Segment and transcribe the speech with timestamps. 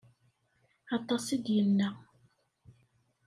[0.97, 1.89] Aṭas i d-yenna.